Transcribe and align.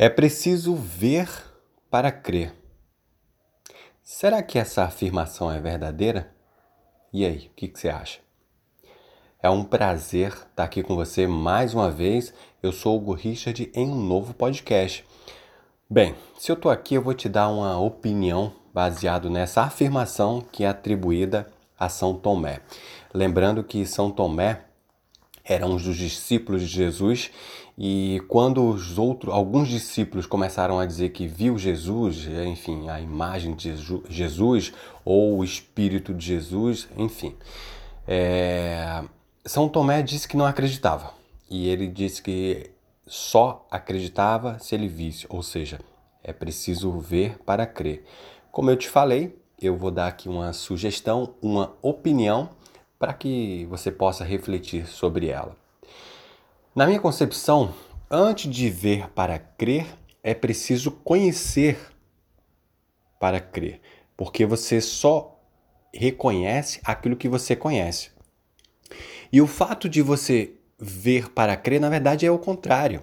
É 0.00 0.08
preciso 0.08 0.76
ver 0.76 1.28
para 1.90 2.12
crer. 2.12 2.54
Será 4.00 4.40
que 4.44 4.56
essa 4.56 4.84
afirmação 4.84 5.50
é 5.50 5.60
verdadeira? 5.60 6.32
E 7.12 7.26
aí, 7.26 7.50
o 7.50 7.56
que, 7.56 7.66
que, 7.66 7.80
você 7.80 7.88
acha? 7.88 8.20
É 9.42 9.50
um 9.50 9.64
prazer 9.64 10.28
estar 10.28 10.62
aqui 10.62 10.84
com 10.84 10.94
você 10.94 11.26
mais 11.26 11.74
uma 11.74 11.90
vez. 11.90 12.32
Eu 12.62 12.70
sou 12.70 12.94
o 12.94 12.98
Hugo 12.98 13.12
Richard 13.12 13.72
em 13.74 13.90
um 13.90 14.00
novo 14.00 14.32
podcast. 14.34 15.04
Bem, 15.90 16.14
se 16.38 16.52
eu 16.52 16.54
estou 16.54 16.70
aqui, 16.70 16.94
eu 16.94 17.02
vou 17.02 17.12
te 17.12 17.28
dar 17.28 17.48
uma 17.48 17.76
opinião 17.80 18.52
baseado 18.72 19.28
nessa 19.28 19.62
afirmação 19.62 20.40
que 20.40 20.62
é 20.62 20.68
atribuída 20.68 21.48
a 21.76 21.88
São 21.88 22.14
Tomé. 22.14 22.60
Lembrando 23.12 23.64
que 23.64 23.84
São 23.84 24.12
Tomé 24.12 24.60
era 25.48 25.66
um 25.66 25.76
dos 25.76 25.96
discípulos 25.96 26.60
de 26.62 26.68
Jesus. 26.68 27.30
E 27.76 28.20
quando 28.28 28.68
os 28.68 28.98
outros, 28.98 29.32
alguns 29.32 29.68
discípulos 29.68 30.26
começaram 30.26 30.78
a 30.78 30.84
dizer 30.84 31.10
que 31.10 31.26
viu 31.26 31.56
Jesus, 31.56 32.26
enfim, 32.46 32.88
a 32.88 33.00
imagem 33.00 33.54
de 33.54 33.74
Jesus 34.08 34.72
ou 35.04 35.38
o 35.38 35.44
Espírito 35.44 36.12
de 36.12 36.26
Jesus, 36.26 36.88
enfim, 36.96 37.34
é... 38.06 39.02
São 39.44 39.68
Tomé 39.68 40.02
disse 40.02 40.28
que 40.28 40.36
não 40.36 40.44
acreditava. 40.44 41.14
E 41.48 41.68
ele 41.68 41.86
disse 41.86 42.20
que 42.20 42.70
só 43.06 43.66
acreditava 43.70 44.58
se 44.58 44.74
ele 44.74 44.88
visse, 44.88 45.26
ou 45.30 45.42
seja, 45.42 45.80
é 46.22 46.32
preciso 46.32 46.98
ver 46.98 47.38
para 47.46 47.66
crer. 47.66 48.04
Como 48.50 48.70
eu 48.70 48.76
te 48.76 48.88
falei, 48.88 49.38
eu 49.60 49.76
vou 49.76 49.90
dar 49.90 50.08
aqui 50.08 50.28
uma 50.28 50.52
sugestão, 50.52 51.34
uma 51.40 51.74
opinião 51.80 52.50
para 52.98 53.12
que 53.14 53.64
você 53.66 53.90
possa 53.90 54.24
refletir 54.24 54.86
sobre 54.86 55.28
ela. 55.28 55.56
Na 56.74 56.86
minha 56.86 57.00
concepção, 57.00 57.74
antes 58.10 58.50
de 58.50 58.68
ver 58.70 59.08
para 59.10 59.38
crer, 59.38 59.86
é 60.22 60.34
preciso 60.34 60.90
conhecer 60.90 61.78
para 63.20 63.40
crer, 63.40 63.80
porque 64.16 64.44
você 64.44 64.80
só 64.80 65.40
reconhece 65.92 66.80
aquilo 66.84 67.16
que 67.16 67.28
você 67.28 67.56
conhece. 67.56 68.10
E 69.32 69.40
o 69.40 69.46
fato 69.46 69.88
de 69.88 70.02
você 70.02 70.54
ver 70.78 71.30
para 71.30 71.56
crer, 71.56 71.80
na 71.80 71.88
verdade, 71.88 72.26
é 72.26 72.30
o 72.30 72.38
contrário. 72.38 73.02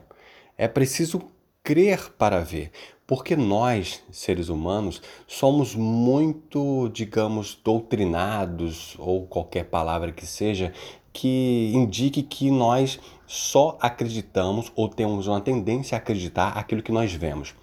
É 0.57 0.67
preciso 0.67 1.21
crer 1.63 2.11
para 2.11 2.39
ver, 2.41 2.71
porque 3.07 3.35
nós, 3.35 4.03
seres 4.11 4.49
humanos, 4.49 5.01
somos 5.27 5.75
muito, 5.75 6.89
digamos, 6.89 7.59
doutrinados, 7.63 8.95
ou 8.97 9.27
qualquer 9.27 9.65
palavra 9.65 10.11
que 10.11 10.25
seja, 10.25 10.73
que 11.13 11.71
indique 11.73 12.23
que 12.23 12.51
nós 12.51 12.99
só 13.27 13.77
acreditamos 13.79 14.71
ou 14.75 14.89
temos 14.89 15.27
uma 15.27 15.39
tendência 15.39 15.95
a 15.95 15.99
acreditar 15.99 16.49
aquilo 16.49 16.83
que 16.83 16.91
nós 16.91 17.13
vemos. 17.13 17.55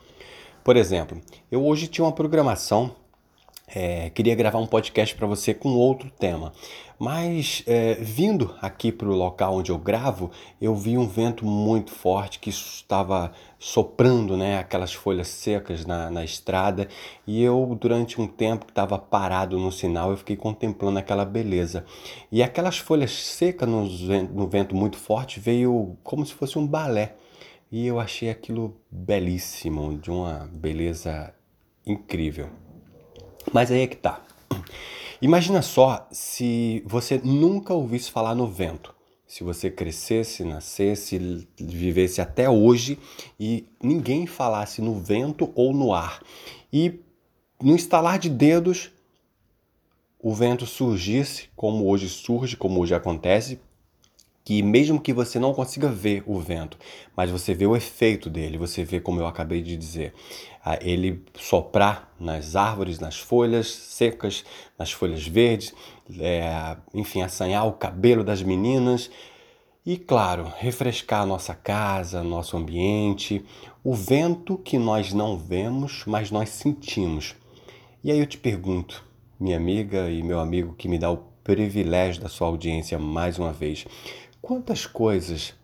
Por 0.65 0.77
exemplo, 0.77 1.21
eu 1.51 1.65
hoje 1.67 1.89
tinha 1.89 2.05
uma 2.05 2.13
programação, 2.13 2.95
é, 3.67 4.11
queria 4.11 4.35
gravar 4.35 4.59
um 4.59 4.67
podcast 4.67 5.15
para 5.15 5.27
você 5.27 5.53
com 5.53 5.71
outro 5.71 6.11
tema, 6.11 6.53
mas 6.99 7.65
é, 7.67 7.95
vindo 7.95 8.55
aqui 8.63 8.93
para 8.93 9.09
o 9.09 9.15
local 9.15 9.57
onde 9.57 9.73
eu 9.73 9.79
gravo, 9.79 10.31
eu 10.61 10.75
vi 10.75 10.97
um 10.97 11.07
vento 11.07 11.45
muito 11.45 11.91
forte 11.91 12.39
que 12.39 12.49
estava 12.49 13.33
soprando 13.63 14.37
né, 14.37 14.59
aquelas 14.59 14.93
folhas 14.93 15.29
secas 15.29 15.87
na, 15.87 16.11
na 16.11 16.25
estrada 16.25 16.89
e 17.25 17.41
eu, 17.41 17.79
durante 17.81 18.21
um 18.21 18.27
tempo 18.27 18.67
que 18.67 18.73
estava 18.73 18.99
parado 18.99 19.57
no 19.57 19.71
sinal, 19.71 20.11
eu 20.11 20.17
fiquei 20.17 20.35
contemplando 20.35 20.99
aquela 20.99 21.25
beleza. 21.25 21.85
E 22.33 22.43
aquelas 22.43 22.79
folhas 22.79 23.13
secas 23.13 23.69
no, 23.69 23.85
no 23.85 24.49
vento 24.49 24.75
muito 24.75 24.97
forte 24.97 25.39
veio 25.39 25.97
como 26.03 26.27
se 26.27 26.35
fosse 26.35 26.59
um 26.59 26.67
balé. 26.67 27.15
E 27.71 27.87
eu 27.87 28.01
achei 28.01 28.31
aquilo 28.31 28.77
belíssimo, 28.91 29.97
de 29.97 30.11
uma 30.11 30.51
beleza 30.53 31.33
incrível. 31.87 32.51
Mas 33.53 33.71
aí 33.71 33.83
é 33.83 33.87
que 33.87 33.97
tá. 33.97 34.23
Imagina 35.21 35.63
só 35.63 36.09
se 36.11 36.83
você 36.85 37.21
nunca 37.23 37.73
ouvisse 37.73 38.11
falar 38.11 38.35
no 38.35 38.49
vento. 38.49 38.93
Se 39.33 39.43
você 39.43 39.71
crescesse, 39.71 40.45
nascesse, 40.45 41.49
vivesse 41.59 42.21
até 42.21 42.51
hoje 42.51 42.99
e 43.41 43.67
ninguém 43.83 44.27
falasse 44.27 44.83
no 44.83 45.01
vento 45.01 45.51
ou 45.55 45.73
no 45.73 45.95
ar. 45.95 46.23
E 46.71 47.01
no 47.59 47.75
estalar 47.75 48.19
de 48.19 48.29
dedos, 48.29 48.93
o 50.21 50.35
vento 50.35 50.67
surgisse, 50.67 51.49
como 51.57 51.89
hoje 51.89 52.11
surge, 52.11 52.59
como 52.59 52.79
hoje 52.79 52.95
acontece, 52.95 53.59
que 54.45 54.63
mesmo 54.63 55.01
que 55.01 55.13
você 55.13 55.39
não 55.39 55.55
consiga 55.55 55.89
ver 55.89 56.23
o 56.27 56.39
vento, 56.41 56.77
mas 57.17 57.31
você 57.31 57.55
vê 57.55 57.67
o 57.67 57.77
efeito 57.77 58.29
dele, 58.29 58.59
você 58.59 58.85
vê 58.85 59.01
como 59.01 59.21
eu 59.21 59.27
acabei 59.27 59.63
de 59.63 59.77
dizer, 59.77 60.13
ele 60.81 61.23
soprar 61.37 62.13
nas 62.19 62.57
árvores, 62.57 62.99
nas 62.99 63.19
folhas 63.19 63.69
secas, 63.69 64.45
nas 64.79 64.93
folhas 64.93 65.27
verdes, 65.27 65.73
é, 66.19 66.77
enfim, 66.93 67.23
assanhar 67.23 67.67
o 67.67 67.73
cabelo 67.73 68.25
das 68.25 68.43
meninas 68.43 69.11
e, 69.85 69.97
claro, 69.97 70.53
refrescar 70.59 71.27
nossa 71.27 71.55
casa, 71.55 72.23
nosso 72.23 72.57
ambiente, 72.57 73.45
o 73.83 73.95
vento 73.95 74.57
que 74.57 74.79
nós 74.79 75.13
não 75.13 75.37
vemos, 75.37 76.05
mas 76.07 76.31
nós 76.31 76.51
sentimos. 76.51 77.35
E 78.03 78.11
aí 78.11 78.19
eu 78.19 78.27
te 78.27 78.39
pergunto, 78.39 79.05
minha 79.39 79.57
amiga 79.57 80.09
e 80.09 80.23
meu 80.23 80.39
amigo 80.39 80.75
que 80.75 80.89
me 80.89 80.99
dá 80.99 81.11
o 81.11 81.19
privilégio 81.43 82.23
da 82.23 82.29
sua 82.29 82.47
audiência 82.47 82.97
mais 82.99 83.39
uma 83.39 83.53
vez, 83.53 83.85
Quantas 84.43 84.87
coisas 84.87 85.55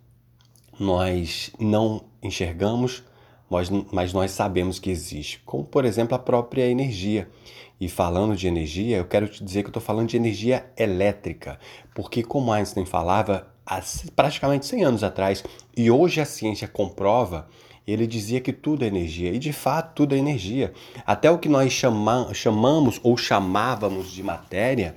nós 0.79 1.51
não 1.59 2.05
enxergamos, 2.23 3.03
mas 3.91 4.13
nós 4.13 4.31
sabemos 4.31 4.79
que 4.79 4.89
existe, 4.89 5.41
como 5.45 5.65
por 5.65 5.85
exemplo 5.85 6.15
a 6.15 6.19
própria 6.19 6.65
energia. 6.71 7.29
E 7.81 7.89
falando 7.89 8.37
de 8.37 8.47
energia, 8.47 8.99
eu 8.99 9.05
quero 9.05 9.27
te 9.27 9.43
dizer 9.43 9.63
que 9.63 9.67
eu 9.67 9.71
estou 9.71 9.83
falando 9.83 10.09
de 10.09 10.17
energia 10.17 10.71
elétrica, 10.77 11.59
porque 11.93 12.23
como 12.23 12.53
Einstein 12.53 12.87
falava 12.87 13.53
há 13.67 13.83
praticamente 14.15 14.65
100 14.67 14.85
anos 14.85 15.03
atrás, 15.03 15.43
e 15.77 15.91
hoje 15.91 16.21
a 16.21 16.25
ciência 16.25 16.69
comprova, 16.69 17.49
ele 17.85 18.07
dizia 18.07 18.41
que 18.41 18.53
tudo 18.53 18.85
é 18.85 18.87
energia, 18.87 19.33
e 19.33 19.41
de 19.41 19.53
fato 19.53 19.93
tudo 19.97 20.15
é 20.15 20.19
energia. 20.19 20.73
Até 21.05 21.29
o 21.29 21.39
que 21.39 21.49
nós 21.49 21.73
chama, 21.73 22.33
chamamos 22.33 23.01
ou 23.03 23.17
chamávamos 23.17 24.13
de 24.13 24.23
matéria 24.23 24.95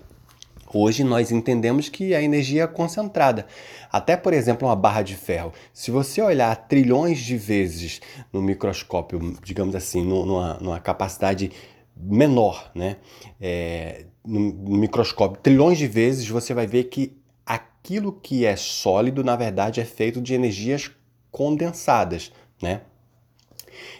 Hoje 0.74 1.04
nós 1.04 1.32
entendemos 1.32 1.90
que 1.90 2.16
a 2.16 2.22
energia 2.22 2.64
é 2.64 2.68
concentrada. 2.68 3.46
Até, 3.92 4.16
por 4.16 4.34
exemplo, 4.34 4.68
uma 4.68 4.76
barra 4.76 5.02
de 5.02 5.16
ferro. 5.16 5.52
Se 5.74 5.92
você 5.92 6.22
olhar 6.22 6.56
trilhões 6.68 7.20
de 7.20 7.38
vezes 7.38 8.00
no 8.32 8.42
microscópio, 8.42 9.38
digamos 9.44 9.76
assim, 9.76 10.04
numa, 10.04 10.56
numa 10.56 10.80
capacidade 10.80 11.52
menor, 11.96 12.72
né? 12.74 12.98
É, 13.40 14.06
no, 14.26 14.40
microscópio, 14.78 15.42
trilhões 15.42 15.78
de 15.78 15.88
vezes, 15.88 16.28
você 16.28 16.54
vai 16.54 16.66
ver 16.66 16.86
que 16.86 17.18
aquilo 17.46 18.14
que 18.14 18.46
é 18.46 18.56
sólido, 18.56 19.24
na 19.24 19.36
verdade, 19.36 19.82
é 19.82 19.86
feito 19.86 20.22
de 20.22 20.34
energias 20.34 20.92
condensadas, 21.30 22.32
né? 22.62 22.82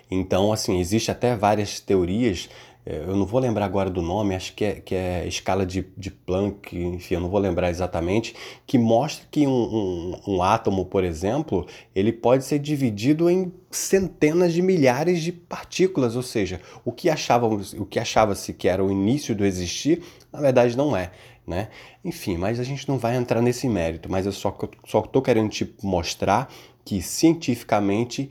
Então, 0.10 0.52
assim, 0.52 0.80
existe 0.80 1.10
até 1.10 1.36
várias 1.36 1.80
teorias 1.80 2.50
eu 2.86 3.16
não 3.16 3.26
vou 3.26 3.40
lembrar 3.40 3.66
agora 3.66 3.90
do 3.90 4.02
nome, 4.02 4.34
acho 4.34 4.54
que 4.56 4.66
é, 4.66 4.74
que 4.74 4.96
é 4.96 5.28
escala 5.28 5.66
de, 5.66 5.86
de 5.96 6.10
Planck, 6.10 6.76
enfim, 6.76 7.16
eu 7.16 7.22
não 7.22 7.30
vou 7.30 7.40
lembrar 7.40 7.70
exatamente, 7.70 8.36
que 8.66 8.78
mostra 8.78 9.26
que 9.30 9.46
um, 9.46 9.52
um, 9.52 10.22
um 10.36 10.44
átomo, 10.44 10.86
por 10.86 11.04
exemplo, 11.04 11.68
ele 11.94 12.12
pode 12.12 12.44
ser 12.44 12.58
dividido 12.58 13.30
em 13.30 13.54
centenas 13.70 14.54
de 14.54 14.62
milhares 14.62 15.22
de 15.22 15.32
partículas, 15.32 16.16
ou 16.16 16.24
seja, 16.24 16.60
o 16.84 16.92
que 16.92 17.10
achávamos, 17.10 17.74
o 17.74 17.86
que 17.86 18.00
achava-se 18.00 18.52
que 18.54 18.68
era 18.68 18.84
o 18.84 18.92
início 18.92 19.36
do 19.36 19.46
existir, 19.46 20.02
na 20.34 20.42
verdade 20.42 20.76
não 20.76 20.98
é. 20.98 21.12
Né? 21.46 21.70
Enfim, 22.06 22.38
mas 22.38 22.60
a 22.60 22.64
gente 22.64 22.88
não 22.88 22.98
vai 22.98 23.16
entrar 23.16 23.42
nesse 23.42 23.68
mérito, 23.68 24.10
mas 24.10 24.26
eu 24.26 24.32
só 24.32 24.56
só 24.86 25.00
estou 25.00 25.22
querendo 25.22 25.50
te 25.50 25.76
mostrar 25.84 26.52
que 26.86 27.02
cientificamente 27.02 28.30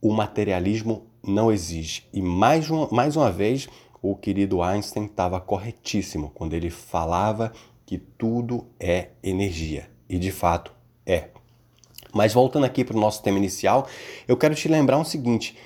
o 0.00 0.12
materialismo 0.12 1.06
não 1.26 1.50
existe. 1.50 2.06
E 2.12 2.20
mais 2.20 2.70
uma, 2.70 2.88
mais 2.90 3.16
uma 3.16 3.30
vez, 3.30 3.68
o 4.04 4.14
querido 4.14 4.62
Einstein 4.62 5.06
estava 5.06 5.40
corretíssimo 5.40 6.30
quando 6.34 6.52
ele 6.52 6.68
falava 6.68 7.52
que 7.86 7.96
tudo 7.96 8.66
é 8.78 9.08
energia. 9.22 9.88
E 10.06 10.18
de 10.18 10.30
fato 10.30 10.74
é. 11.06 11.28
Mas 12.12 12.34
voltando 12.34 12.64
aqui 12.64 12.84
para 12.84 12.98
o 12.98 13.00
nosso 13.00 13.22
tema 13.22 13.38
inicial, 13.38 13.88
eu 14.28 14.36
quero 14.36 14.54
te 14.54 14.68
lembrar 14.68 14.98
o 14.98 15.04
seguinte: 15.06 15.56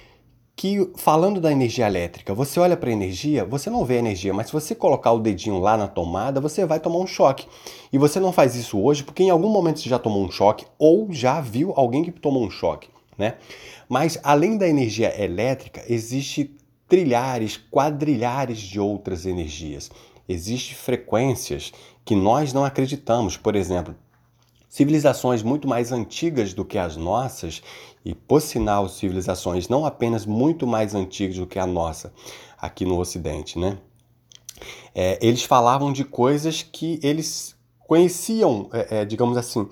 que 0.55 0.88
falando 0.94 1.40
da 1.40 1.50
energia 1.50 1.88
elétrica, 1.88 2.32
você 2.32 2.61
olha 2.61 2.76
para 2.76 2.90
a 2.90 2.93
energia, 2.93 3.44
você 3.44 3.69
não 3.69 3.85
vê 3.85 3.96
a 3.96 3.99
energia, 3.99 4.32
mas 4.32 4.46
se 4.46 4.52
você 4.52 4.73
colocar 4.73 5.11
o 5.11 5.19
dedinho 5.19 5.58
lá 5.58 5.76
na 5.76 5.88
tomada, 5.88 6.40
você 6.40 6.64
vai 6.64 6.79
tomar 6.79 6.99
um 6.99 7.08
choque. 7.08 7.44
E 7.93 7.99
você 7.99 8.20
não 8.20 8.31
faz 8.31 8.55
isso 8.55 8.81
hoje 8.81 9.02
porque 9.02 9.25
em 9.25 9.31
algum 9.31 9.49
momento 9.49 9.81
você 9.81 9.88
já 9.88 9.99
tomou 9.99 10.25
um 10.25 10.31
choque 10.31 10.64
ou 10.79 11.12
já 11.12 11.40
viu 11.40 11.73
alguém 11.75 12.05
que 12.05 12.12
tomou 12.12 12.44
um 12.44 12.50
choque, 12.50 12.88
né? 13.19 13.35
Mas 13.88 14.17
além 14.23 14.56
da 14.56 14.69
energia 14.69 15.20
elétrica, 15.20 15.82
existe 15.88 16.56
trilhares, 16.88 17.56
quadrilhares 17.56 18.58
de 18.58 18.81
outras 18.81 19.26
energias. 19.26 19.90
Existem 20.29 20.75
frequências 20.75 21.73
que 22.05 22.17
nós 22.17 22.52
não 22.52 22.64
acreditamos. 22.64 23.37
Por 23.37 23.55
exemplo, 23.55 23.94
Civilizações 24.69 25.43
muito 25.43 25.67
mais 25.67 25.93
antigas 25.93 26.52
do 26.52 26.64
que 26.64 26.76
as 26.76 26.94
nossas, 26.94 27.62
e 28.05 28.14
por 28.14 28.43
sinal, 28.43 28.87
civilizações 28.88 29.67
não 29.67 29.87
apenas 29.87 30.26
muito 30.26 30.67
mais 30.67 30.94
antigas 30.94 31.37
do 31.37 31.46
que 31.46 31.58
a 31.58 31.67
nossa 31.67 32.12
aqui 32.61 32.85
no 32.85 32.99
Ocidente, 33.00 33.58
né? 33.58 33.79
É, 34.94 35.19
eles 35.23 35.43
falavam 35.43 35.93
de 35.93 36.05
coisas 36.05 36.62
que 36.62 37.00
eles 37.02 37.56
conheciam, 37.87 38.69
é, 38.73 39.00
é, 39.00 39.05
digamos 39.05 39.38
assim, 39.38 39.67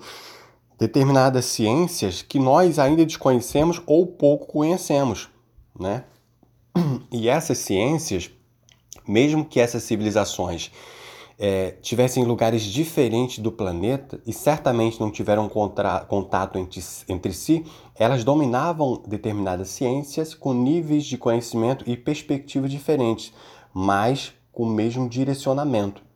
determinadas 0.79 1.45
ciências 1.45 2.23
que 2.23 2.39
nós 2.39 2.79
ainda 2.79 3.05
desconhecemos 3.05 3.79
ou 3.85 4.07
pouco 4.07 4.47
conhecemos, 4.47 5.29
né? 5.79 6.05
E 7.11 7.29
essas 7.29 7.57
ciências, 7.59 8.29
mesmo 9.07 9.45
que 9.45 9.59
essas 9.59 9.83
civilizações 9.83 10.71
é, 11.39 11.71
tivessem 11.81 12.23
lugares 12.23 12.63
diferentes 12.63 13.39
do 13.39 13.51
planeta 13.51 14.19
e 14.25 14.33
certamente 14.33 14.99
não 14.99 15.11
tiveram 15.11 15.47
contato 15.47 16.57
entre, 16.57 16.81
entre 17.07 17.33
si, 17.33 17.63
elas 17.95 18.23
dominavam 18.23 19.01
determinadas 19.07 19.69
ciências 19.69 20.33
com 20.33 20.53
níveis 20.53 21.05
de 21.05 21.17
conhecimento 21.17 21.83
e 21.87 21.95
perspectivas 21.95 22.71
diferentes, 22.71 23.31
mas 23.73 24.33
com 24.51 24.63
o 24.63 24.69
mesmo 24.69 25.07
direcionamento. 25.07 26.06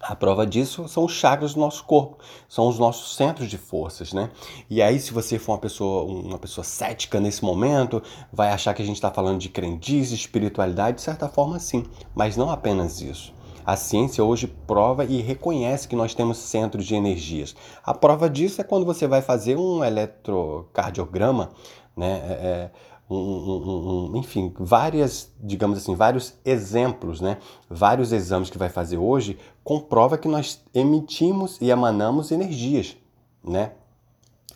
A 0.00 0.14
prova 0.14 0.46
disso 0.46 0.86
são 0.88 1.04
os 1.04 1.12
chakras 1.12 1.54
do 1.54 1.60
nosso 1.60 1.84
corpo, 1.84 2.18
são 2.48 2.68
os 2.68 2.78
nossos 2.78 3.16
centros 3.16 3.48
de 3.48 3.56
forças, 3.56 4.12
né? 4.12 4.30
E 4.68 4.82
aí, 4.82 5.00
se 5.00 5.12
você 5.12 5.38
for 5.38 5.52
uma 5.52 5.58
pessoa, 5.58 6.04
uma 6.04 6.38
pessoa 6.38 6.64
cética 6.64 7.18
nesse 7.18 7.44
momento, 7.44 8.02
vai 8.32 8.50
achar 8.50 8.74
que 8.74 8.82
a 8.82 8.84
gente 8.84 8.96
está 8.96 9.10
falando 9.10 9.38
de 9.38 9.48
crendice, 9.48 10.14
espiritualidade, 10.14 10.96
de 10.96 11.02
certa 11.02 11.28
forma 11.28 11.58
sim, 11.58 11.84
mas 12.14 12.36
não 12.36 12.50
apenas 12.50 13.00
isso. 13.00 13.34
A 13.64 13.74
ciência 13.74 14.22
hoje 14.22 14.46
prova 14.46 15.04
e 15.04 15.20
reconhece 15.20 15.88
que 15.88 15.96
nós 15.96 16.14
temos 16.14 16.38
centros 16.38 16.86
de 16.86 16.94
energias. 16.94 17.56
A 17.82 17.92
prova 17.92 18.30
disso 18.30 18.60
é 18.60 18.64
quando 18.64 18.86
você 18.86 19.08
vai 19.08 19.22
fazer 19.22 19.56
um 19.56 19.82
eletrocardiograma, 19.82 21.50
né? 21.96 22.12
É, 22.28 22.32
é 22.32 22.70
um, 23.08 23.16
um, 23.16 24.10
um, 24.12 24.16
enfim, 24.16 24.52
várias, 24.58 25.32
digamos 25.40 25.78
assim, 25.78 25.94
vários 25.94 26.34
exemplos, 26.44 27.20
né? 27.20 27.38
Vários 27.70 28.12
exames 28.12 28.50
que 28.50 28.58
vai 28.58 28.68
fazer 28.68 28.98
hoje 28.98 29.38
comprova 29.62 30.18
que 30.18 30.26
nós 30.26 30.60
emitimos 30.74 31.60
e 31.60 31.70
emanamos 31.70 32.32
energias, 32.32 32.96
né? 33.44 33.72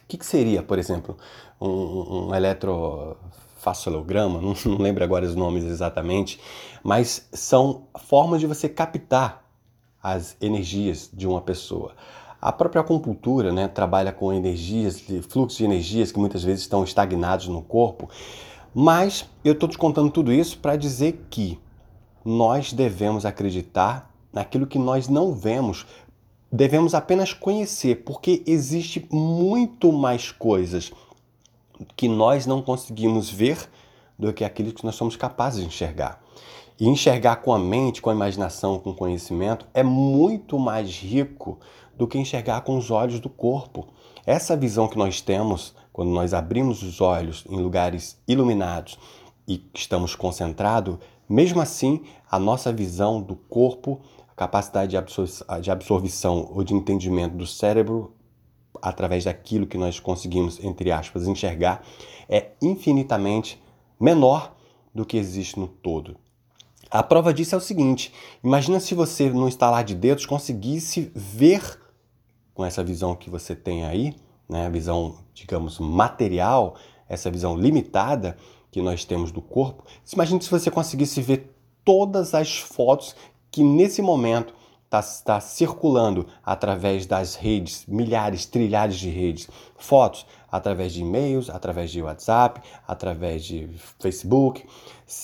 O 0.02 0.06
que, 0.08 0.18
que 0.18 0.26
seria, 0.26 0.62
por 0.62 0.78
exemplo, 0.78 1.16
um, 1.60 1.68
um? 1.68 2.32
Não, 4.40 4.54
não 4.64 4.78
lembro 4.82 5.04
agora 5.04 5.26
os 5.26 5.34
nomes 5.34 5.64
exatamente, 5.64 6.40
mas 6.82 7.28
são 7.32 7.82
formas 7.94 8.40
de 8.40 8.46
você 8.46 8.68
captar 8.68 9.44
as 10.02 10.34
energias 10.40 11.10
de 11.12 11.26
uma 11.26 11.42
pessoa. 11.42 11.92
A 12.40 12.50
própria 12.50 12.80
acupuntura 12.80 13.52
né, 13.52 13.68
trabalha 13.68 14.12
com 14.12 14.32
energias, 14.32 15.02
fluxos 15.28 15.58
de 15.58 15.64
energias 15.64 16.10
que 16.10 16.18
muitas 16.18 16.42
vezes 16.42 16.62
estão 16.62 16.82
estagnados 16.82 17.48
no 17.48 17.60
corpo, 17.60 18.08
mas 18.74 19.28
eu 19.44 19.52
estou 19.52 19.68
te 19.68 19.76
contando 19.76 20.10
tudo 20.10 20.32
isso 20.32 20.58
para 20.58 20.76
dizer 20.76 21.26
que 21.28 21.58
nós 22.24 22.72
devemos 22.72 23.26
acreditar 23.26 24.10
naquilo 24.32 24.66
que 24.66 24.78
nós 24.78 25.08
não 25.08 25.34
vemos, 25.34 25.84
devemos 26.50 26.94
apenas 26.94 27.32
conhecer, 27.32 28.04
porque 28.04 28.42
existe 28.46 29.06
muito 29.10 29.92
mais 29.92 30.30
coisas 30.32 30.92
que 31.96 32.08
nós 32.08 32.46
não 32.46 32.62
conseguimos 32.62 33.28
ver 33.28 33.58
do 34.18 34.32
que 34.32 34.44
aquilo 34.44 34.72
que 34.72 34.84
nós 34.84 34.94
somos 34.94 35.16
capazes 35.16 35.60
de 35.60 35.66
enxergar. 35.66 36.22
E 36.80 36.88
enxergar 36.88 37.36
com 37.36 37.52
a 37.52 37.58
mente, 37.58 38.00
com 38.00 38.08
a 38.08 38.14
imaginação, 38.14 38.78
com 38.78 38.90
o 38.90 38.94
conhecimento 38.94 39.66
é 39.74 39.82
muito 39.82 40.58
mais 40.58 40.88
rico 40.88 41.58
do 41.94 42.08
que 42.08 42.16
enxergar 42.16 42.62
com 42.62 42.78
os 42.78 42.90
olhos 42.90 43.20
do 43.20 43.28
corpo. 43.28 43.88
Essa 44.24 44.56
visão 44.56 44.88
que 44.88 44.96
nós 44.96 45.20
temos 45.20 45.74
quando 45.92 46.08
nós 46.10 46.32
abrimos 46.32 46.82
os 46.82 47.02
olhos 47.02 47.44
em 47.50 47.60
lugares 47.60 48.18
iluminados 48.26 48.98
e 49.46 49.62
estamos 49.74 50.14
concentrados, 50.14 50.96
mesmo 51.28 51.60
assim, 51.60 52.02
a 52.30 52.38
nossa 52.38 52.72
visão 52.72 53.20
do 53.20 53.36
corpo, 53.36 54.00
a 54.30 54.34
capacidade 54.34 54.92
de, 54.92 54.96
absor 54.96 55.28
de 55.60 55.70
absorção 55.70 56.50
ou 56.50 56.64
de 56.64 56.72
entendimento 56.72 57.36
do 57.36 57.46
cérebro 57.46 58.14
através 58.80 59.24
daquilo 59.24 59.66
que 59.66 59.76
nós 59.76 60.00
conseguimos, 60.00 60.58
entre 60.64 60.90
aspas, 60.90 61.26
enxergar, 61.26 61.84
é 62.26 62.52
infinitamente 62.62 63.62
menor 64.00 64.56
do 64.94 65.04
que 65.04 65.18
existe 65.18 65.60
no 65.60 65.68
todo. 65.68 66.16
A 66.90 67.02
prova 67.02 67.32
disso 67.32 67.54
é 67.54 67.58
o 67.58 67.60
seguinte: 67.60 68.12
imagina 68.42 68.80
se 68.80 68.94
você, 68.94 69.30
no 69.30 69.46
instalar 69.46 69.84
de 69.84 69.94
dedos, 69.94 70.26
conseguisse 70.26 71.12
ver 71.14 71.80
com 72.52 72.64
essa 72.64 72.82
visão 72.82 73.14
que 73.14 73.30
você 73.30 73.54
tem 73.54 73.84
aí, 73.84 74.14
né, 74.48 74.66
a 74.66 74.70
visão, 74.70 75.18
digamos, 75.32 75.78
material, 75.78 76.74
essa 77.08 77.30
visão 77.30 77.56
limitada 77.56 78.36
que 78.70 78.82
nós 78.82 79.04
temos 79.04 79.30
do 79.30 79.40
corpo. 79.40 79.84
Imagine 80.12 80.42
se 80.42 80.50
você 80.50 80.70
conseguisse 80.70 81.22
ver 81.22 81.54
todas 81.84 82.34
as 82.34 82.58
fotos 82.58 83.14
que 83.50 83.62
nesse 83.62 84.02
momento 84.02 84.54
está 84.90 85.02
tá 85.24 85.40
circulando 85.40 86.26
através 86.44 87.06
das 87.06 87.36
redes, 87.36 87.84
milhares, 87.86 88.44
trilhares 88.44 88.96
de 88.96 89.08
redes, 89.08 89.48
fotos 89.78 90.26
através 90.50 90.92
de 90.92 91.02
e-mails, 91.02 91.48
através 91.48 91.92
de 91.92 92.02
WhatsApp, 92.02 92.60
através 92.88 93.44
de 93.44 93.68
Facebook. 94.00 94.66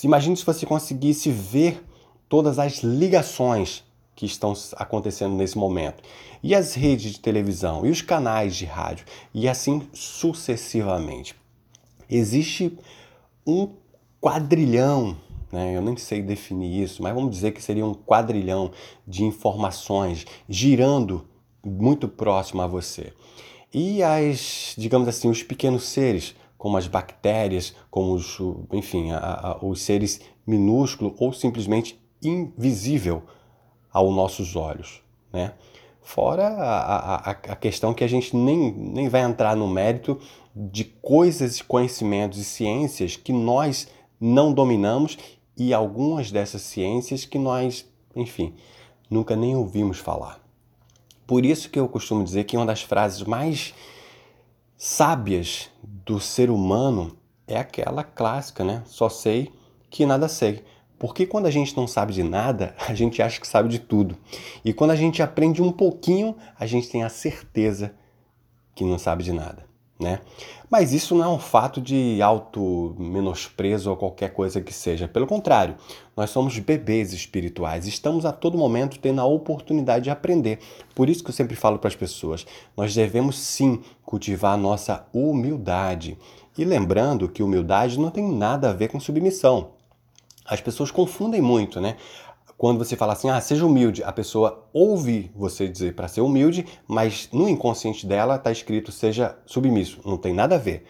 Imagine 0.04 0.36
se 0.36 0.44
você 0.44 0.64
conseguisse 0.64 1.32
ver 1.32 1.84
todas 2.28 2.60
as 2.60 2.84
ligações 2.84 3.84
que 4.14 4.24
estão 4.24 4.54
acontecendo 4.76 5.34
nesse 5.34 5.58
momento. 5.58 6.02
E 6.42 6.54
as 6.54 6.74
redes 6.74 7.12
de 7.12 7.20
televisão, 7.20 7.84
e 7.84 7.90
os 7.90 8.00
canais 8.00 8.54
de 8.54 8.64
rádio, 8.64 9.04
e 9.34 9.48
assim 9.48 9.88
sucessivamente. 9.92 11.34
Existe 12.08 12.78
um 13.44 13.74
quadrilhão? 14.20 15.16
Eu 15.64 15.82
nem 15.82 15.96
sei 15.96 16.22
definir 16.22 16.82
isso, 16.82 17.02
mas 17.02 17.14
vamos 17.14 17.30
dizer 17.30 17.52
que 17.52 17.62
seria 17.62 17.86
um 17.86 17.94
quadrilhão 17.94 18.70
de 19.06 19.24
informações 19.24 20.26
girando 20.48 21.26
muito 21.64 22.08
próximo 22.08 22.62
a 22.62 22.66
você. 22.66 23.12
E 23.72 24.02
as, 24.02 24.74
digamos 24.76 25.08
assim, 25.08 25.28
os 25.28 25.42
pequenos 25.42 25.84
seres, 25.84 26.34
como 26.56 26.76
as 26.76 26.86
bactérias, 26.86 27.74
como 27.90 28.14
os, 28.14 28.38
enfim, 28.72 29.10
a, 29.10 29.18
a, 29.18 29.64
os 29.64 29.82
seres 29.82 30.20
minúsculos 30.46 31.14
ou 31.18 31.32
simplesmente 31.32 32.00
invisível 32.22 33.22
aos 33.92 34.14
nossos 34.14 34.56
olhos, 34.56 35.02
né? 35.32 35.54
Fora 36.00 36.46
a, 36.46 37.16
a, 37.16 37.30
a 37.30 37.56
questão 37.56 37.92
que 37.92 38.04
a 38.04 38.06
gente 38.06 38.36
nem, 38.36 38.72
nem 38.72 39.08
vai 39.08 39.22
entrar 39.22 39.56
no 39.56 39.66
mérito 39.66 40.20
de 40.54 40.84
coisas, 40.84 41.60
conhecimentos 41.60 42.38
e 42.38 42.44
ciências 42.44 43.16
que 43.16 43.32
nós 43.32 43.88
não 44.20 44.52
dominamos 44.52 45.18
e 45.56 45.72
algumas 45.72 46.30
dessas 46.30 46.62
ciências 46.62 47.24
que 47.24 47.38
nós, 47.38 47.88
enfim, 48.14 48.54
nunca 49.10 49.34
nem 49.34 49.56
ouvimos 49.56 49.98
falar. 49.98 50.40
Por 51.26 51.44
isso 51.44 51.70
que 51.70 51.78
eu 51.78 51.88
costumo 51.88 52.22
dizer 52.22 52.44
que 52.44 52.56
uma 52.56 52.66
das 52.66 52.82
frases 52.82 53.22
mais 53.22 53.74
sábias 54.76 55.70
do 55.82 56.20
ser 56.20 56.50
humano 56.50 57.16
é 57.46 57.56
aquela 57.58 58.04
clássica, 58.04 58.62
né? 58.62 58.82
Só 58.86 59.08
sei 59.08 59.52
que 59.90 60.04
nada 60.04 60.28
sei. 60.28 60.64
Porque 60.98 61.26
quando 61.26 61.46
a 61.46 61.50
gente 61.50 61.76
não 61.76 61.86
sabe 61.86 62.12
de 62.12 62.22
nada, 62.22 62.74
a 62.86 62.94
gente 62.94 63.20
acha 63.20 63.40
que 63.40 63.46
sabe 63.46 63.68
de 63.68 63.78
tudo. 63.78 64.16
E 64.64 64.72
quando 64.72 64.92
a 64.92 64.96
gente 64.96 65.22
aprende 65.22 65.62
um 65.62 65.72
pouquinho, 65.72 66.36
a 66.58 66.66
gente 66.66 66.88
tem 66.88 67.02
a 67.02 67.08
certeza 67.08 67.94
que 68.74 68.84
não 68.84 68.98
sabe 68.98 69.24
de 69.24 69.32
nada, 69.32 69.66
né? 69.98 70.20
Mas 70.70 70.92
isso 70.92 71.14
não 71.14 71.24
é 71.24 71.28
um 71.28 71.38
fato 71.38 71.80
de 71.80 72.20
auto 72.20 72.94
menosprezo 72.98 73.90
ou 73.90 73.96
qualquer 73.96 74.32
coisa 74.32 74.60
que 74.60 74.72
seja. 74.72 75.08
Pelo 75.08 75.26
contrário, 75.26 75.76
nós 76.16 76.30
somos 76.30 76.58
bebês 76.58 77.12
espirituais. 77.12 77.86
Estamos 77.86 78.26
a 78.26 78.32
todo 78.32 78.58
momento 78.58 78.98
tendo 78.98 79.20
a 79.20 79.24
oportunidade 79.24 80.04
de 80.04 80.10
aprender. 80.10 80.58
Por 80.94 81.08
isso 81.08 81.22
que 81.22 81.30
eu 81.30 81.34
sempre 81.34 81.56
falo 81.56 81.78
para 81.78 81.88
as 81.88 81.96
pessoas, 81.96 82.46
nós 82.76 82.94
devemos 82.94 83.38
sim 83.38 83.80
cultivar 84.04 84.54
a 84.54 84.58
nossa 84.58 85.06
humildade. 85.12 86.18
E 86.58 86.64
lembrando 86.64 87.28
que 87.28 87.42
humildade 87.42 87.98
não 87.98 88.10
tem 88.10 88.28
nada 88.28 88.70
a 88.70 88.72
ver 88.72 88.88
com 88.88 88.98
submissão. 88.98 89.76
As 90.44 90.60
pessoas 90.60 90.90
confundem 90.90 91.42
muito, 91.42 91.80
né? 91.80 91.96
Quando 92.58 92.78
você 92.78 92.96
fala 92.96 93.12
assim, 93.12 93.28
ah, 93.28 93.40
seja 93.40 93.66
humilde, 93.66 94.02
a 94.02 94.10
pessoa 94.10 94.66
ouve 94.72 95.30
você 95.34 95.68
dizer 95.68 95.94
para 95.94 96.08
ser 96.08 96.22
humilde, 96.22 96.64
mas 96.88 97.28
no 97.30 97.48
inconsciente 97.48 98.06
dela 98.06 98.36
está 98.36 98.50
escrito 98.50 98.90
seja 98.90 99.36
submisso. 99.44 100.00
Não 100.06 100.16
tem 100.16 100.32
nada 100.32 100.54
a 100.54 100.58
ver. 100.58 100.84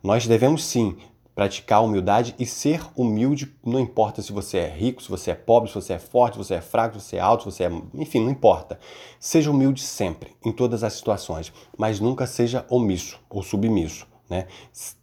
Nós 0.00 0.28
devemos 0.28 0.64
sim 0.64 0.96
praticar 1.34 1.84
humildade 1.84 2.34
e 2.38 2.44
ser 2.44 2.82
humilde, 2.96 3.54
não 3.64 3.78
importa 3.78 4.20
se 4.22 4.32
você 4.32 4.58
é 4.58 4.68
rico, 4.68 5.02
se 5.02 5.08
você 5.08 5.30
é 5.30 5.34
pobre, 5.34 5.68
se 5.68 5.74
você 5.74 5.92
é 5.92 5.98
forte, 5.98 6.34
se 6.34 6.38
você 6.38 6.54
é 6.54 6.60
fraco, 6.60 6.98
se 6.98 7.06
você 7.06 7.16
é 7.16 7.20
alto, 7.20 7.44
se 7.44 7.56
você 7.56 7.64
é. 7.64 7.70
Enfim, 7.94 8.20
não 8.20 8.30
importa. 8.30 8.78
Seja 9.20 9.50
humilde 9.50 9.80
sempre, 9.80 10.36
em 10.44 10.52
todas 10.52 10.82
as 10.82 10.94
situações, 10.94 11.52
mas 11.76 12.00
nunca 12.00 12.26
seja 12.26 12.66
omisso 12.68 13.20
ou 13.30 13.42
submisso. 13.42 14.06
Né? 14.28 14.46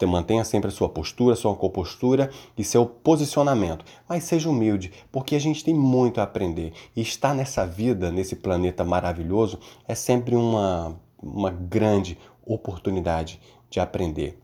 Mantenha 0.08 0.44
sempre 0.44 0.68
a 0.68 0.72
sua 0.72 0.88
postura, 0.88 1.34
a 1.34 1.38
sua 1.38 1.56
compostura 1.56 2.30
e 2.58 2.64
seu 2.64 2.86
posicionamento. 2.86 3.84
Mas 4.08 4.24
seja 4.24 4.50
humilde, 4.50 4.92
porque 5.12 5.36
a 5.36 5.40
gente 5.40 5.64
tem 5.64 5.74
muito 5.74 6.20
a 6.20 6.24
aprender. 6.24 6.74
E 6.96 7.02
estar 7.02 7.34
nessa 7.34 7.66
vida, 7.66 8.12
nesse 8.12 8.36
planeta 8.36 8.84
maravilhoso, 8.84 9.60
é 9.88 9.96
sempre 9.96 10.36
uma, 10.36 10.96
uma 11.22 11.50
grande 11.50 12.18
oportunidade 12.46 13.40
de 13.70 13.80
aprender. 13.80 14.40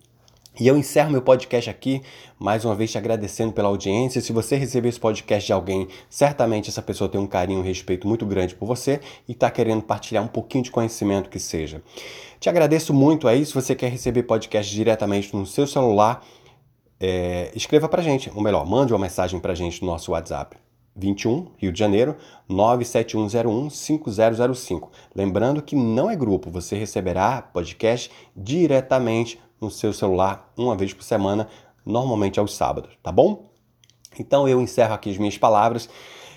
E 0.59 0.67
eu 0.67 0.77
encerro 0.77 1.09
meu 1.09 1.21
podcast 1.21 1.69
aqui, 1.69 2.01
mais 2.37 2.65
uma 2.65 2.75
vez 2.75 2.91
te 2.91 2.97
agradecendo 2.97 3.53
pela 3.53 3.69
audiência. 3.69 4.19
Se 4.19 4.33
você 4.33 4.57
receber 4.57 4.89
esse 4.89 4.99
podcast 4.99 5.47
de 5.47 5.53
alguém, 5.53 5.87
certamente 6.09 6.69
essa 6.69 6.81
pessoa 6.81 7.09
tem 7.09 7.21
um 7.21 7.25
carinho 7.25 7.59
e 7.59 7.61
um 7.61 7.65
respeito 7.65 8.05
muito 8.05 8.25
grande 8.25 8.53
por 8.53 8.65
você 8.65 8.99
e 9.29 9.31
está 9.31 9.49
querendo 9.49 9.81
partilhar 9.81 10.21
um 10.21 10.27
pouquinho 10.27 10.65
de 10.65 10.69
conhecimento 10.69 11.29
que 11.29 11.39
seja. 11.39 11.81
Te 12.37 12.49
agradeço 12.49 12.93
muito 12.93 13.29
aí. 13.29 13.45
Se 13.45 13.53
você 13.53 13.73
quer 13.73 13.89
receber 13.89 14.23
podcast 14.23 14.69
diretamente 14.75 15.33
no 15.33 15.45
seu 15.45 15.65
celular, 15.65 16.21
é, 16.99 17.49
escreva 17.55 17.87
para 17.87 18.01
gente, 18.01 18.29
ou 18.35 18.41
melhor, 18.43 18.65
mande 18.65 18.91
uma 18.91 18.99
mensagem 18.99 19.39
para 19.39 19.55
gente 19.55 19.81
no 19.81 19.87
nosso 19.87 20.11
WhatsApp. 20.11 20.57
21, 20.97 21.47
Rio 21.57 21.71
de 21.71 21.79
Janeiro, 21.79 22.17
97101 22.49 23.69
5005. 23.69 24.91
Lembrando 25.15 25.61
que 25.61 25.77
não 25.77 26.11
é 26.11 26.15
grupo, 26.17 26.51
você 26.51 26.75
receberá 26.75 27.41
podcast 27.41 28.11
diretamente 28.35 29.39
no 29.61 29.69
seu 29.69 29.93
celular 29.93 30.51
uma 30.57 30.75
vez 30.75 30.91
por 30.93 31.03
semana, 31.03 31.47
normalmente 31.85 32.39
aos 32.39 32.53
sábados, 32.53 32.91
tá 33.01 33.11
bom? 33.11 33.51
Então 34.19 34.47
eu 34.47 34.59
encerro 34.59 34.93
aqui 34.93 35.09
as 35.09 35.17
minhas 35.17 35.37
palavras, 35.37 35.87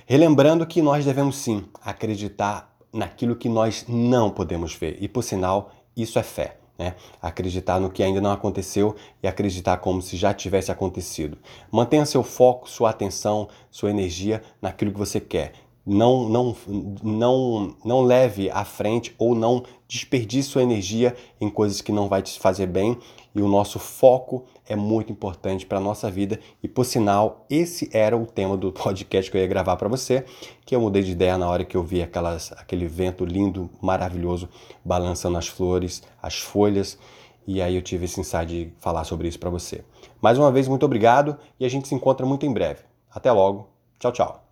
relembrando 0.06 0.66
que 0.66 0.82
nós 0.82 1.04
devemos 1.04 1.36
sim 1.36 1.64
acreditar 1.82 2.72
naquilo 2.92 3.34
que 3.34 3.48
nós 3.48 3.86
não 3.88 4.30
podemos 4.30 4.74
ver. 4.74 4.98
E 5.00 5.08
por 5.08 5.22
sinal, 5.22 5.72
isso 5.96 6.18
é 6.18 6.22
fé. 6.22 6.58
Né? 6.78 6.94
Acreditar 7.22 7.80
no 7.80 7.90
que 7.90 8.02
ainda 8.02 8.20
não 8.20 8.32
aconteceu 8.32 8.96
e 9.22 9.28
acreditar 9.28 9.78
como 9.78 10.02
se 10.02 10.16
já 10.16 10.34
tivesse 10.34 10.70
acontecido. 10.70 11.38
Mantenha 11.70 12.04
seu 12.04 12.22
foco, 12.22 12.68
sua 12.68 12.90
atenção, 12.90 13.48
sua 13.70 13.90
energia 13.90 14.42
naquilo 14.60 14.92
que 14.92 14.98
você 14.98 15.20
quer 15.20 15.52
não, 15.86 16.28
não, 16.28 16.56
não, 17.02 17.76
não 17.84 18.02
leve 18.02 18.50
à 18.50 18.64
frente 18.64 19.14
ou 19.18 19.34
não 19.34 19.64
desperdice 19.86 20.48
sua 20.48 20.62
energia 20.62 21.14
em 21.40 21.50
coisas 21.50 21.80
que 21.80 21.92
não 21.92 22.08
vai 22.08 22.22
te 22.22 22.38
fazer 22.38 22.66
bem 22.66 22.98
e 23.34 23.42
o 23.42 23.48
nosso 23.48 23.78
foco 23.78 24.44
é 24.66 24.74
muito 24.74 25.12
importante 25.12 25.66
para 25.66 25.78
a 25.78 25.80
nossa 25.80 26.10
vida 26.10 26.40
e 26.62 26.68
por 26.68 26.84
sinal 26.84 27.44
esse 27.50 27.90
era 27.92 28.16
o 28.16 28.26
tema 28.26 28.56
do 28.56 28.72
podcast 28.72 29.30
que 29.30 29.36
eu 29.36 29.42
ia 29.42 29.46
gravar 29.46 29.76
para 29.76 29.88
você 29.88 30.24
que 30.64 30.74
eu 30.74 30.80
mudei 30.80 31.02
de 31.02 31.12
ideia 31.12 31.36
na 31.36 31.48
hora 31.48 31.64
que 31.64 31.76
eu 31.76 31.82
vi 31.82 32.02
aquelas, 32.02 32.52
aquele 32.52 32.86
vento 32.86 33.24
lindo, 33.24 33.68
maravilhoso 33.80 34.48
balançando 34.84 35.36
as 35.36 35.48
flores, 35.48 36.02
as 36.22 36.38
folhas 36.38 36.98
e 37.46 37.60
aí 37.60 37.76
eu 37.76 37.82
tive 37.82 38.06
esse 38.06 38.18
insight 38.18 38.46
de 38.46 38.72
falar 38.78 39.04
sobre 39.04 39.28
isso 39.28 39.38
para 39.38 39.50
você. 39.50 39.84
Mais 40.20 40.38
uma 40.38 40.50
vez, 40.50 40.66
muito 40.66 40.86
obrigado 40.86 41.36
e 41.60 41.66
a 41.66 41.68
gente 41.68 41.86
se 41.86 41.94
encontra 41.94 42.24
muito 42.24 42.46
em 42.46 42.52
breve. 42.52 42.80
Até 43.10 43.30
logo. 43.30 43.68
Tchau, 43.98 44.12
tchau. 44.12 44.43